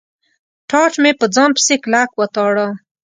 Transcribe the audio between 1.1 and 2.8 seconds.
په ځان پسې کلک و تاړه.